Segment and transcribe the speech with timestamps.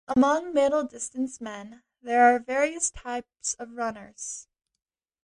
[0.07, 4.47] Among middle-distance men there are various types of runners.